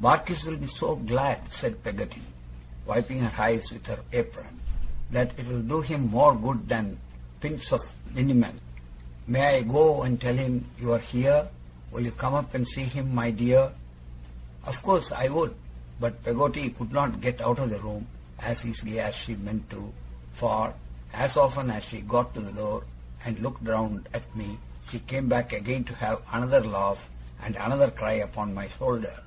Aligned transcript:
'Barkis 0.00 0.46
will 0.46 0.56
be 0.56 0.66
so 0.66 0.96
glad,' 0.96 1.52
said 1.52 1.84
Peggotty, 1.84 2.22
wiping 2.86 3.18
her 3.20 3.32
eyes 3.42 3.70
with 3.70 3.84
her 3.86 4.00
apron, 4.12 4.58
'that 5.10 5.38
it'll 5.38 5.60
do 5.60 5.82
him 5.82 6.08
more 6.10 6.34
good 6.34 6.66
than 6.68 6.98
pints 7.38 7.70
of 7.70 7.82
liniment. 8.14 8.62
May 9.26 9.58
I 9.58 9.62
go 9.62 10.02
and 10.04 10.18
tell 10.18 10.34
him 10.34 10.70
you 10.78 10.94
are 10.94 10.98
here? 10.98 11.50
Will 11.90 12.02
you 12.06 12.12
come 12.12 12.32
up 12.32 12.54
and 12.54 12.66
see 12.66 12.84
him, 12.84 13.14
my 13.14 13.30
dear?' 13.30 13.72
Of 14.64 14.82
course 14.82 15.12
I 15.12 15.28
would. 15.28 15.54
But 16.00 16.24
Peggotty 16.24 16.70
could 16.70 16.90
not 16.90 17.20
get 17.20 17.42
out 17.42 17.58
of 17.58 17.68
the 17.68 17.78
room 17.78 18.06
as 18.38 18.64
easily 18.64 18.98
as 19.00 19.14
she 19.14 19.34
meant 19.36 19.68
to, 19.68 19.92
for 20.32 20.72
as 21.12 21.36
often 21.36 21.68
as 21.68 21.84
she 21.84 22.00
got 22.00 22.32
to 22.36 22.40
the 22.40 22.52
door 22.52 22.84
and 23.22 23.38
looked 23.40 23.62
round 23.68 24.08
at 24.14 24.34
me, 24.34 24.58
she 24.88 24.98
came 25.00 25.28
back 25.28 25.52
again 25.52 25.84
to 25.84 25.94
have 25.96 26.22
another 26.32 26.62
laugh 26.66 27.10
and 27.42 27.54
another 27.56 27.90
cry 27.90 28.14
upon 28.14 28.54
my 28.54 28.66
shoulder. 28.66 29.22